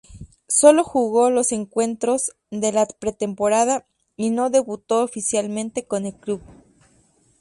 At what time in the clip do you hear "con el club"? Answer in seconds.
5.85-6.41